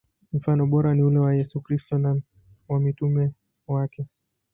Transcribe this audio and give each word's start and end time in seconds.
Mfano 0.33 0.67
bora 0.67 0.93
ni 0.95 1.03
ule 1.03 1.19
wa 1.19 1.33
Yesu 1.35 1.61
Kristo 1.61 1.97
na 1.97 2.21
wa 2.67 2.79
mitume 2.79 3.31
wake. 3.67 4.07